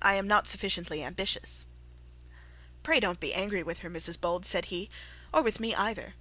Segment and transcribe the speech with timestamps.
[0.00, 1.66] I an not sufficiently ambitious.'
[2.82, 4.88] 'Pray don't be angry with her, Mrs Bold,' said he,
[5.34, 6.14] 'or with me either.'